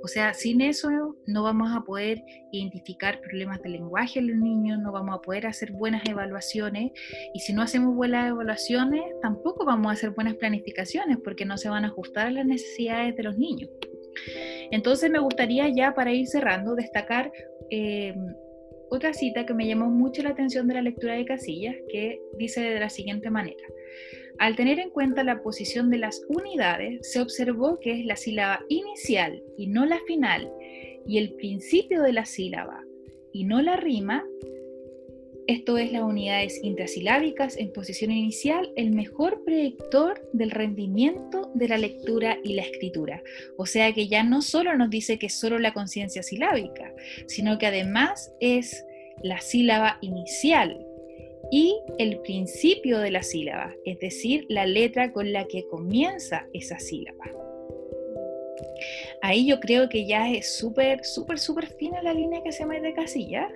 [0.04, 2.22] O sea, sin eso no vamos a poder
[2.52, 6.92] identificar problemas de lenguaje en los niños, no vamos a poder hacer buenas evaluaciones
[7.34, 11.68] y si no hacemos buenas evaluaciones tampoco vamos a hacer buenas planificaciones porque no se
[11.68, 13.68] van a ajustar a las necesidades de los niños.
[14.72, 17.30] Entonces me gustaría ya para ir cerrando destacar
[17.70, 18.14] eh,
[18.90, 22.60] otra cita que me llamó mucho la atención de la lectura de Casillas, que dice
[22.60, 23.64] de la siguiente manera.
[24.38, 28.64] Al tener en cuenta la posición de las unidades, se observó que es la sílaba
[28.68, 30.50] inicial y no la final,
[31.06, 32.82] y el principio de la sílaba
[33.32, 34.24] y no la rima,
[35.48, 41.78] esto es las unidades intrasilábicas en posición inicial, el mejor predictor del rendimiento de la
[41.78, 43.22] lectura y la escritura.
[43.56, 46.94] O sea que ya no solo nos dice que es solo la conciencia silábica,
[47.26, 48.84] sino que además es
[49.22, 50.86] la sílaba inicial
[51.50, 56.78] y el principio de la sílaba, es decir, la letra con la que comienza esa
[56.78, 57.24] sílaba.
[59.22, 62.94] Ahí yo creo que ya es súper, súper, súper fina la línea que se mete
[62.94, 63.48] casilla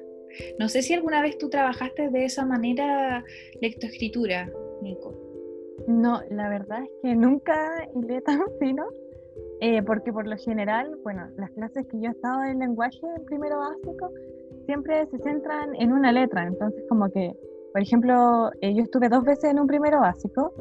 [0.59, 3.25] no sé si alguna vez tú trabajaste de esa manera
[3.61, 4.51] lectoescritura,
[4.83, 5.15] Nico.
[5.87, 8.87] No, la verdad es que nunca hilé tan fino,
[9.61, 13.25] eh, porque por lo general, bueno, las clases que yo he estado en lenguaje en
[13.25, 14.11] primero básico
[14.67, 17.33] siempre se centran en una letra, entonces como que,
[17.73, 20.53] por ejemplo, eh, yo estuve dos veces en un primero básico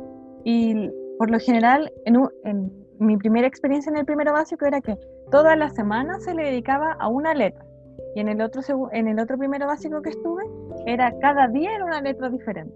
[0.43, 4.97] y por lo general en, en mi primera experiencia en el primero básico era que
[5.31, 7.65] toda la semana se le dedicaba a una letra
[8.15, 10.43] y en el otro, en el otro primero básico que estuve
[10.85, 12.73] era cada día era una letra diferente.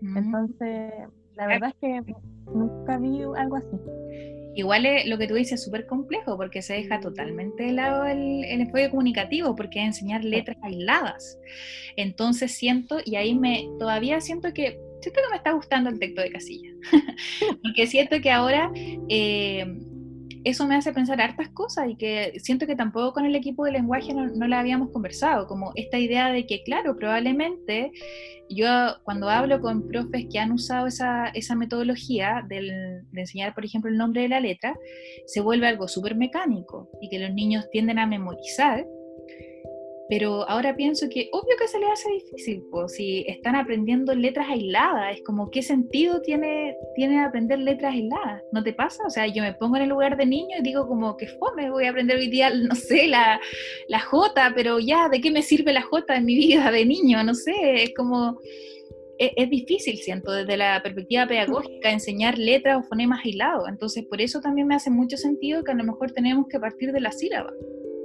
[0.00, 0.16] Mm.
[0.16, 0.92] Entonces,
[1.34, 2.14] la verdad es que
[2.52, 3.76] nunca vi algo así.
[4.54, 8.42] Igual lo que tú dices es súper complejo porque se deja totalmente de lado el,
[8.44, 11.38] el, enfoque comunicativo porque es enseñar letras aisladas.
[11.96, 16.22] Entonces siento, y ahí me todavía siento que, siento que me está gustando el texto
[16.22, 16.70] de Casilla,
[17.62, 18.72] porque siento que ahora...
[19.10, 19.66] Eh,
[20.46, 23.72] eso me hace pensar hartas cosas y que siento que tampoco con el equipo de
[23.72, 27.90] lenguaje no, la habíamos conversado, como esta idea de que, claro, probablemente
[28.48, 28.68] yo
[29.02, 33.98] cuando hablo con profes que han usado esa, esa metodología de enseñar, por ejemplo, el
[33.98, 34.76] nombre de la letra,
[35.26, 38.86] se vuelve algo súper mecánico y que los niños tienden a memorizar
[40.08, 44.48] pero ahora pienso que obvio que se les hace difícil, pues si están aprendiendo letras
[44.48, 49.04] aisladas, es como qué sentido tiene, tiene aprender letras aisladas, ¿no te pasa?
[49.06, 51.70] O sea, yo me pongo en el lugar de niño y digo como que fome,
[51.70, 53.40] voy a aprender hoy día, no sé, la,
[53.88, 57.22] la J, pero ya, ¿de qué me sirve la J en mi vida de niño?
[57.24, 58.38] No sé, es como,
[59.18, 64.20] es, es difícil, siento, desde la perspectiva pedagógica, enseñar letras o fonemas aislados, entonces por
[64.20, 67.10] eso también me hace mucho sentido que a lo mejor tenemos que partir de la
[67.10, 67.52] sílaba.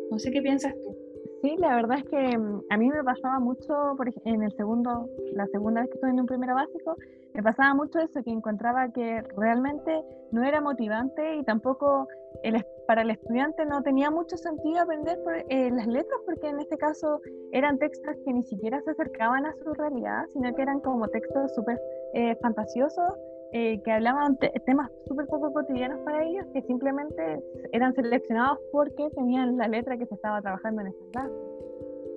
[0.09, 1.00] No sé qué piensas tú.
[1.41, 5.09] Sí, la verdad es que mm, a mí me pasaba mucho, por en el segundo,
[5.33, 6.95] la segunda vez que estuve en un primero básico,
[7.33, 12.07] me pasaba mucho eso, que encontraba que realmente no era motivante y tampoco
[12.43, 15.17] el, para el estudiante no tenía mucho sentido aprender
[15.49, 19.55] eh, las letras, porque en este caso eran textos que ni siquiera se acercaban a
[19.63, 21.81] su realidad, sino que eran como textos súper
[22.13, 23.17] eh, fantasiosos
[23.53, 29.57] eh, que hablaban temas súper poco cotidianos para ellos, que simplemente eran seleccionados porque tenían
[29.57, 31.33] la letra que se estaba trabajando en esa clase.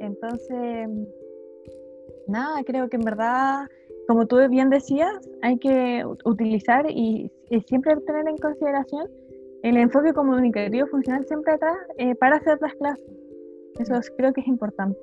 [0.00, 0.88] Entonces,
[2.28, 3.66] nada, creo que en verdad,
[4.06, 7.30] como tú bien decías, hay que utilizar y,
[7.66, 9.08] siempre tener en consideración
[9.62, 13.04] el enfoque comunicativo funcional siempre atrás eh, para hacer las clases.
[13.78, 14.98] Eso creo que es importante.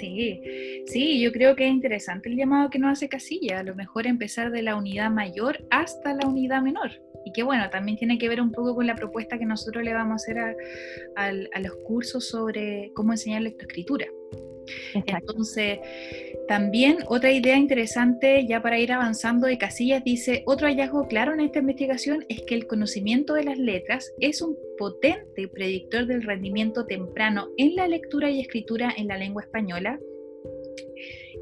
[0.00, 0.40] Sí,
[0.86, 4.06] sí, yo creo que es interesante el llamado que nos hace Casilla, a lo mejor
[4.06, 6.90] empezar de la unidad mayor hasta la unidad menor.
[7.26, 9.92] Y que bueno, también tiene que ver un poco con la propuesta que nosotros le
[9.92, 10.54] vamos a hacer a,
[11.16, 14.06] a los cursos sobre cómo enseñar lectoescritura.
[14.94, 15.78] Entonces,
[16.48, 21.40] también otra idea interesante, ya para ir avanzando de Casillas, dice, otro hallazgo claro en
[21.40, 26.86] esta investigación es que el conocimiento de las letras es un potente predictor del rendimiento
[26.86, 29.98] temprano en la lectura y escritura en la lengua española,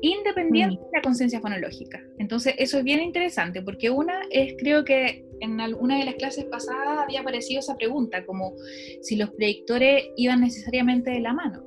[0.01, 0.85] independiente mm.
[0.85, 2.03] de la conciencia fonológica.
[2.19, 6.45] Entonces, eso es bien interesante, porque una es, creo que en alguna de las clases
[6.47, 8.55] pasadas había aparecido esa pregunta, como
[9.03, 11.65] si los predictores iban necesariamente de la mano.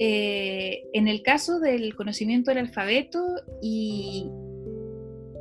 [0.00, 3.22] Eh, en el caso del conocimiento del alfabeto
[3.62, 4.30] y,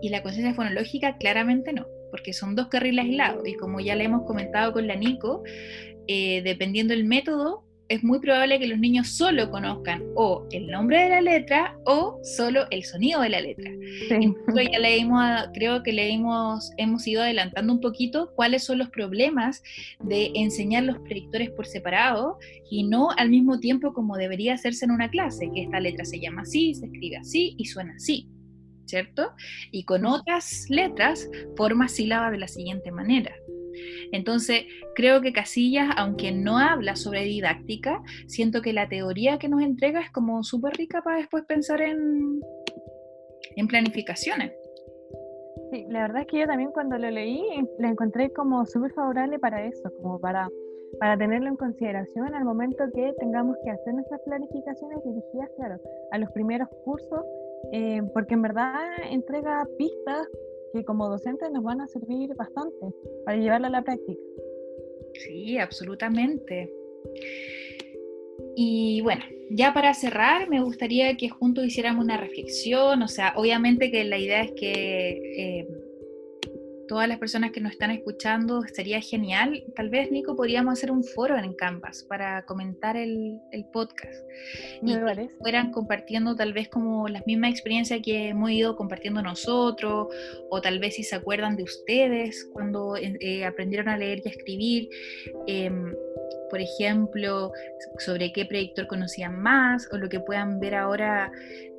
[0.04, 3.48] la conciencia fonológica, claramente no, porque son dos carriles aislados.
[3.48, 5.44] Y como ya le hemos comentado con la Nico,
[6.08, 11.04] eh, dependiendo del método, es muy probable que los niños solo conozcan o el nombre
[11.04, 13.72] de la letra o solo el sonido de la letra.
[14.08, 14.34] Sí.
[14.72, 15.22] ya leímos,
[15.54, 19.62] creo que leímos, hemos ido adelantando un poquito cuáles son los problemas
[20.00, 22.38] de enseñar los predictores por separado
[22.70, 26.20] y no al mismo tiempo como debería hacerse en una clase, que esta letra se
[26.20, 28.28] llama así, se escribe así y suena así.
[28.86, 29.32] ¿Cierto?
[29.72, 33.34] Y con otras letras forma sílaba de la siguiente manera.
[34.12, 39.62] Entonces, creo que Casillas, aunque no habla sobre didáctica, siento que la teoría que nos
[39.62, 42.42] entrega es como súper rica para después pensar en,
[43.56, 44.52] en planificaciones.
[45.72, 47.44] Sí, la verdad es que yo también cuando lo leí
[47.80, 50.48] la encontré como súper favorable para eso, como para,
[51.00, 55.80] para tenerlo en consideración al momento que tengamos que hacer nuestras planificaciones dirigidas, claro,
[56.12, 57.26] a los primeros cursos,
[57.72, 58.76] eh, porque en verdad
[59.10, 60.28] entrega pistas
[60.74, 62.94] que como docentes nos van a servir bastante
[63.26, 64.20] para llevarlo a la práctica.
[65.14, 66.74] Sí, absolutamente.
[68.56, 73.92] Y bueno, ya para cerrar, me gustaría que juntos hiciéramos una reflexión, o sea, obviamente
[73.92, 75.68] que la idea es que eh,
[76.94, 79.64] todas las personas que nos están escuchando, sería genial.
[79.76, 83.42] Tal vez, Nico, podríamos hacer un foro en Canvas para comentar el,
[83.74, 84.14] podcast.
[84.84, 84.94] y
[85.40, 90.10] fueran compartiendo tal vez como las mismas experiencias que hemos ido compartiendo nosotros,
[90.52, 94.32] o tal vez si se acuerdan de ustedes cuando eh, aprendieron a leer y a
[94.32, 94.90] escribir.
[95.48, 95.96] Em,
[96.54, 97.52] por ejemplo,
[97.98, 101.32] sobre qué predictor conocían más, o lo que puedan ver ahora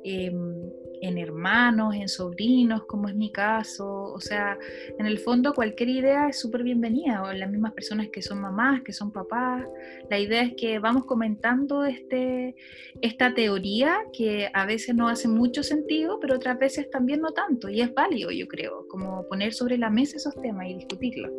[0.03, 3.87] em, en hermanos, en sobrinos, como es mi caso.
[3.87, 4.59] O sea,
[4.99, 8.81] en el fondo cualquier idea es súper bienvenida, o las mismas personas que son mamás,
[8.81, 9.65] que son papás.
[10.09, 12.53] La idea es que vamos comentando este,
[12.99, 17.69] esta teoría que a veces no hace mucho sentido, pero otras veces también no tanto.
[17.69, 21.31] Y es válido, yo creo, como poner sobre la mesa esos temas y discutirlos.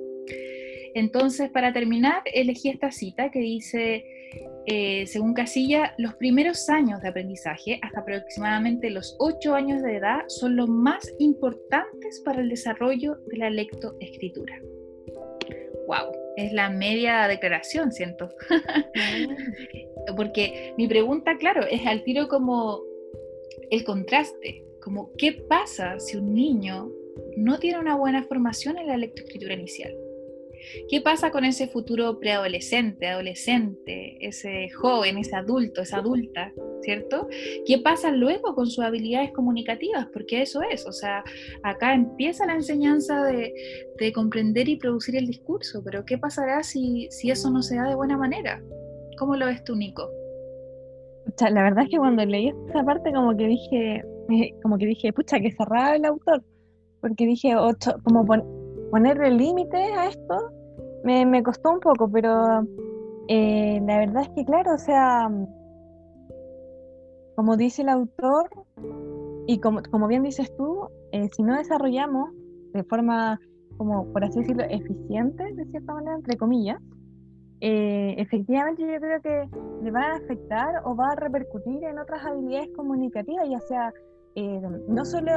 [0.97, 4.07] Entonces, para terminar, elegí esta cita que dice,
[4.65, 10.25] eh, según Casilla, los primeros años de aprendizaje, hasta aproximadamente los 8 años de edad,
[10.29, 14.59] son los más importantes para el desarrollo de la lectoescritura.
[15.87, 16.13] ¡Wow!
[16.39, 18.31] Es la media declaración, siento.
[20.17, 22.81] Porque mi pregunta, claro, es al tiro como
[23.71, 26.91] el contraste, como qué pasa si un niño
[27.37, 29.95] no tiene una buena formación en la lectoescritura inicial.
[30.89, 36.53] ¿Qué pasa con ese futuro preadolescente, adolescente, ese joven, ese adulto, esa adulta,
[36.83, 37.29] ¿cierto?
[37.67, 40.07] ¿Qué pasa luego con sus habilidades comunicativas?
[40.13, 41.25] Porque eso es, o sea,
[41.63, 43.53] acá empieza la enseñanza de,
[44.15, 47.97] comprender y producir el discurso, pero ¿qué pasará si, si eso no se da de
[47.97, 48.63] buena manera?
[49.19, 50.09] ¿Cómo lo ves tú, Nico?
[51.41, 54.05] la verdad es que cuando leí esa parte como que dije,
[54.63, 56.43] como que dije, pucha, que cerraba el autor,
[57.01, 58.25] porque dije, ocho, como
[58.91, 60.53] ponerle límite a esto
[61.05, 62.67] me, costó un poco, pero
[63.29, 65.31] eh, la verdad es que, claro, o sea,
[67.37, 68.49] como dice el autor,
[69.47, 72.31] y como, como bien dices tú, eh, si no desarrollamos
[72.73, 73.41] de forma,
[73.77, 76.81] como por así decirlo, eficiente, de cierta manera, entre comillas,
[77.61, 79.49] eh, efectivamente yo creo que
[79.83, 83.93] le va a afectar o va a repercutir en otras habilidades comunicativas, ya sea
[84.43, 85.33] no solo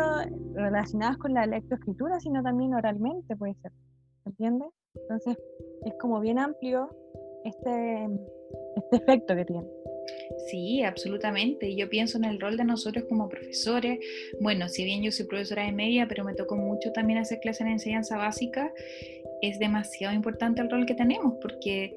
[0.54, 3.72] relacionadas con la lectoescritura, sino también oralmente puede ser,
[4.26, 4.70] ¿entiendes?
[4.94, 5.38] Entonces,
[5.86, 6.90] es como bien amplio
[7.46, 8.10] este,
[8.76, 9.68] este efecto que tiene.
[10.50, 11.76] Sí, absolutamente.
[11.76, 14.00] Yo pienso en el rol de nosotros como profesores.
[14.42, 17.62] Bueno, si bien yo soy profesora de media, pero me tocó mucho también hacer clases
[17.62, 18.74] en enseñanza básica,
[19.42, 21.96] es demasiado importante el rol que tenemos porque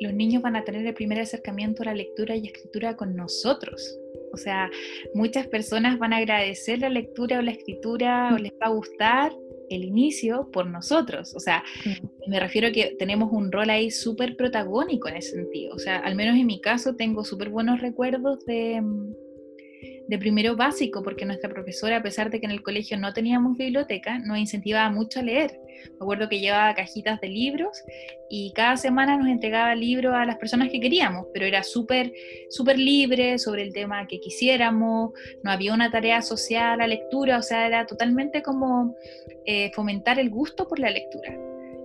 [0.00, 3.98] los niños van a tener el primer acercamiento a la lectura y escritura con nosotros.
[4.32, 4.70] O sea,
[5.14, 9.32] muchas personas van a agradecer la lectura o la escritura o les va a gustar
[9.70, 11.34] el inicio por nosotros.
[11.34, 11.64] O sea,
[12.26, 15.74] me refiero a que tenemos un rol ahí súper protagónico en ese sentido.
[15.74, 18.82] O sea, al menos en mi caso tengo súper buenos recuerdos de,
[20.08, 23.56] de primero básico, porque nuestra profesora, a pesar de que en el colegio no teníamos
[23.56, 25.60] biblioteca, nos incentivaba mucho a leer.
[25.90, 27.82] Me acuerdo que llevaba cajitas de libros
[28.30, 32.12] y cada semana nos entregaba libros a las personas que queríamos, pero era súper
[32.48, 37.42] súper libre sobre el tema que quisiéramos, no había una tarea social a lectura, o
[37.42, 38.94] sea, era totalmente como
[39.44, 41.36] eh, fomentar el gusto por la lectura.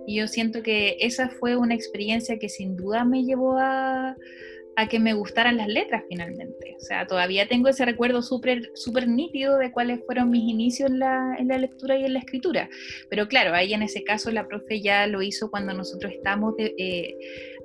[0.06, 4.16] Y yo siento que esa fue una experiencia que sin duda me llevó a,
[4.76, 6.76] a que me gustaran las letras finalmente.
[6.76, 10.98] O sea, todavía tengo ese recuerdo súper super nítido de cuáles fueron mis inicios en
[10.98, 12.68] la, en la, lectura y en la escritura.
[13.10, 17.16] Pero claro, ahí en ese caso la profe ya lo hizo cuando nosotros estamos eh,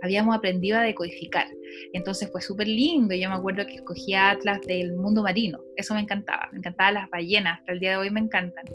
[0.02, 1.48] habíamos aprendido a decodificar.
[1.93, 3.15] Entonces fue súper lindo.
[3.15, 5.60] Yo me acuerdo que escogía atlas del mundo marino.
[5.76, 6.50] Eso me encantaba.
[6.52, 7.60] Me encantaban las ballenas.
[7.60, 8.65] Hasta el día de hoy me encantan.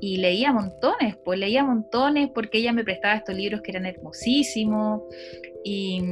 [0.00, 5.02] Y leía montones, pues leía montones porque ella me prestaba estos libros que eran hermosísimos.
[5.64, 6.02] Y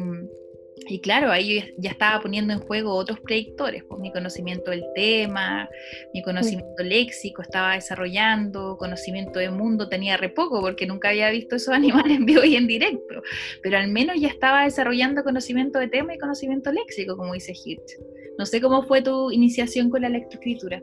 [0.88, 5.68] y claro, ahí ya estaba poniendo en juego otros predictores, pues mi conocimiento del tema,
[6.12, 11.56] mi conocimiento léxico estaba desarrollando, conocimiento del mundo tenía re poco porque nunca había visto
[11.56, 13.22] esos animales en vivo y en directo,
[13.62, 17.98] pero al menos ya estaba desarrollando conocimiento de tema y conocimiento léxico, como dice Hirsch.
[18.38, 20.82] No sé cómo fue tu iniciación con la lectoescritura.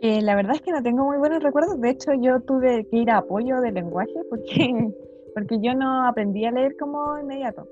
[0.00, 2.98] Eh, la verdad es que no tengo muy buenos recuerdos, de hecho yo tuve que
[2.98, 4.90] ir a apoyo de lenguaje porque,
[5.34, 7.68] porque yo no aprendí a leer como inmediato.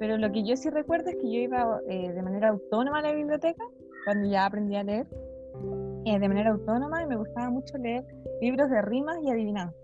[0.00, 3.02] Pero lo que yo sí recuerdo es que yo iba eh, de manera autónoma a
[3.02, 3.62] la biblioteca,
[4.06, 5.06] cuando ya aprendí a leer,
[6.06, 8.02] eh, de manera autónoma y me gustaba mucho leer
[8.40, 9.76] libros de rimas y adivinanzas.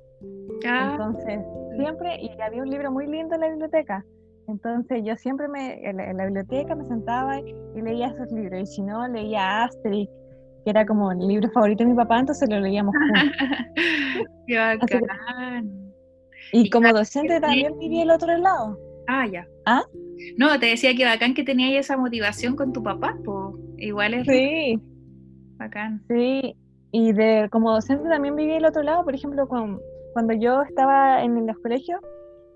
[0.66, 0.92] Ah.
[0.92, 1.40] Entonces,
[1.76, 4.07] siempre, y había un libro muy lindo en la biblioteca.
[4.48, 8.62] Entonces, yo siempre me, en la, biblioteca me sentaba y, leía esos libros.
[8.62, 10.11] Y si no, leía Asterix,
[10.64, 13.22] que era como el libro favorito de mi papá, entonces lo leíamos juntos.
[14.46, 15.92] Qué bacán.
[16.52, 18.79] y como docente también viví el otro lado.
[19.09, 19.46] Ah, ya.
[19.66, 19.83] ¿Ah?
[20.38, 24.26] No, te decía que bacán que tenías esa motivación con tu papá, pues igual es
[24.26, 24.80] sí.
[25.59, 26.03] bacán.
[26.09, 26.57] Sí,
[26.93, 31.47] y de como docente también viví el otro lado, por ejemplo, cuando yo estaba en
[31.47, 32.01] los colegios,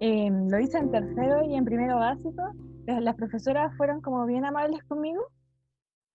[0.00, 2.42] em, lo hice en tercero y en primero básico,
[2.86, 5.26] las profesoras fueron como bien amables conmigo,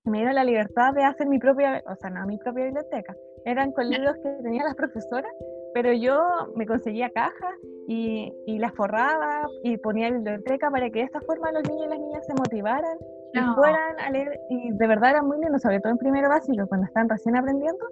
[0.05, 3.13] me dieron la libertad de hacer mi propia, o sea, no mi propia biblioteca,
[3.45, 5.31] eran con libros que tenían las profesoras
[5.75, 6.17] pero yo
[6.55, 7.53] me conseguía cajas
[7.89, 11.99] y, las forraba y ponía biblioteca para que de esta forma los niños y las
[11.99, 12.97] niñas se motivaran
[13.33, 16.65] y fueran a leer, y de verdad era muy lindo, sobre todo en primero básico,
[16.67, 17.85] cuando están recién aprendiendo,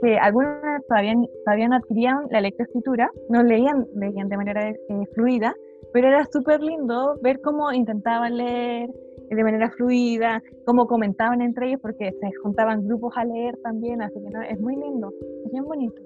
[0.00, 1.14] que algunos todavía,
[1.44, 4.76] todavía no adquirían la lectoescritura, no leían, leían de manera eh,
[5.14, 5.54] fluida,
[5.92, 8.88] pero era súper lindo ver cómo intentaban leer
[9.28, 14.14] de manera fluida, cómo comentaban entre ellos, porque se juntaban grupos a leer también, así
[14.22, 15.12] que no, es muy lindo,
[15.44, 16.00] es bien bonito.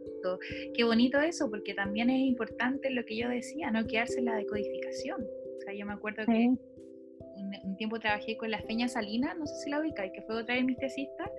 [0.74, 4.36] Qué bonito eso, porque también es importante lo que yo decía, no quedarse en la
[4.36, 5.20] decodificación.
[5.22, 6.50] O sea, yo me acuerdo que
[7.64, 10.36] un, tiempo trabajé con la Feña Salina, no sé si la ubica, y que fue
[10.36, 11.30] otra de mis tesistas,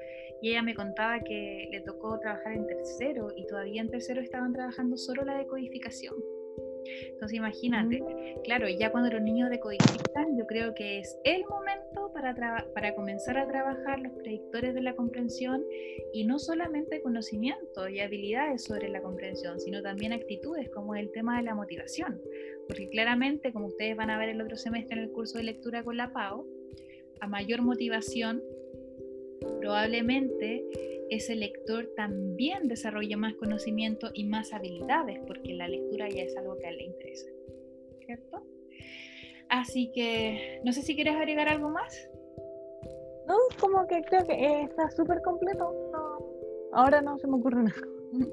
[0.41, 4.53] y ella me contaba que le tocó trabajar en tercero y todavía en tercero estaban
[4.53, 6.15] trabajando solo la decodificación.
[7.13, 8.41] Entonces imagínate, mm.
[8.43, 12.35] claro, ya cuando los niños decodifican, yo creo que es el momento para,
[12.73, 15.63] para comenzar a trabajar los predictores de la comprensión
[16.13, 21.37] y no solamente conocimiento y habilidades sobre la comprensión, sino también actitudes como el tema
[21.37, 22.21] de la motivación.
[22.67, 25.83] Porque claramente, como ustedes van a ver el otro semestre en el curso de lectura
[25.83, 26.45] con la PAO,
[27.19, 28.41] a mayor motivación,
[29.59, 30.65] probablemente
[31.09, 36.57] ese lector también desarrolle más conocimiento y más habilidades, porque la lectura ya es algo
[36.57, 37.27] que a él le interesa.
[38.05, 38.43] ¿Cierto?
[39.51, 42.09] Así que, no sé si quieres agregar algo más.
[43.27, 45.73] No, como que creo que está súper completo.
[46.73, 47.81] ahora no se me ocurre nada.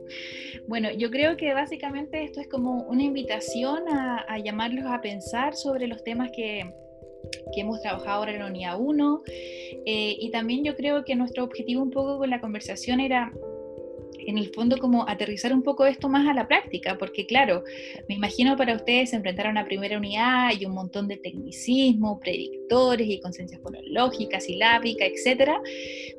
[0.67, 5.55] Bueno, yo creo que básicamente esto es como una invitación a, a llamarlos a pensar
[5.55, 6.75] sobre los temas que,
[7.53, 9.23] que hemos trabajado ahora en la unidad 1.
[9.87, 13.33] Eh, y también yo creo que nuestro objetivo un poco con la conversación era
[14.29, 17.65] en el fondo como aterrizar un poco esto más a la práctica, porque claro,
[18.11, 23.09] me imagino para ustedes enfrentar a una primera unidad y un montón de tecnicismo, predictores
[23.09, 25.59] y conciencias fonológicas, silábica, etcétera,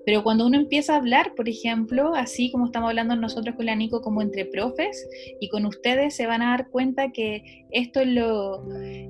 [0.08, 3.76] pero cuando uno empieza a hablar, por ejemplo, así como estamos hablando nosotros con la
[3.76, 5.08] Nico como entre profes
[5.40, 8.64] y con ustedes se van a dar cuenta que esto es lo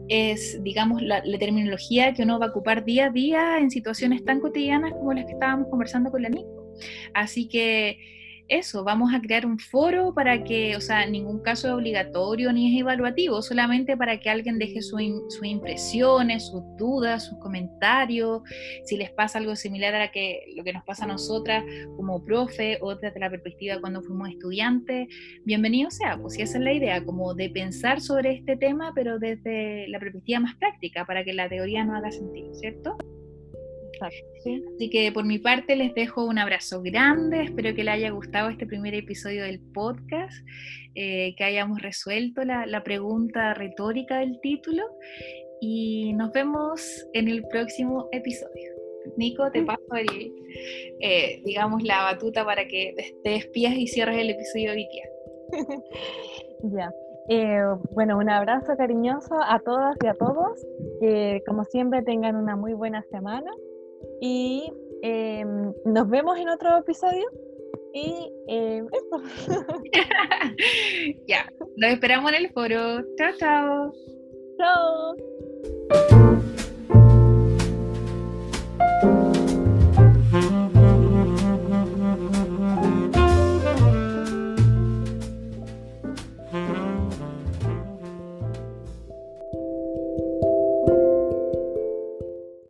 [0.09, 4.25] es digamos la, la terminología que uno va a ocupar día a día en situaciones
[4.25, 6.75] tan cotidianas como las que estábamos conversando con la Nico.
[7.13, 8.18] Así que
[8.49, 12.73] eso, vamos a crear un foro para que, o sea, ningún caso es obligatorio ni
[12.75, 15.01] es evaluativo, solamente para que alguien deje sus
[15.43, 18.41] impresiones, sus dudas, sus comentarios,
[18.83, 21.63] si les pasa algo similar a que, lo que nos pasa a nosotras
[21.95, 25.07] como profe o desde la perspectiva cuando fuimos estudiantes,
[25.45, 29.19] bienvenido sea, pues si esa es la idea, como de pensar sobre este tema, pero
[29.19, 32.97] desde la perspectiva más práctica, para que la teoría no haga sentido, ¿cierto?
[34.01, 38.49] Así que por mi parte les dejo un abrazo grande, espero que les haya gustado
[38.49, 40.35] este primer episodio del podcast,
[40.95, 44.83] eh, que hayamos resuelto la, pregunta retórica del título
[45.61, 48.71] y nos vemos en el próximo episodio.
[49.17, 49.81] Nico, te paso
[51.01, 52.93] eh, digamos la batuta para que
[53.23, 55.09] te despidas y cierres el episodio de hoy día.
[56.75, 56.91] ya.
[57.31, 60.65] Eh, bueno, un abrazo cariñoso a todas y a todos.
[60.99, 63.51] Que como siempre tengan una muy buena semana
[64.21, 67.25] y em, nos vemos en otro episodio.
[67.93, 69.23] Y eh, eso.
[71.27, 73.01] ya, nos esperamos en el foro.
[73.17, 73.93] Chao, chao.
[74.57, 75.15] Chao.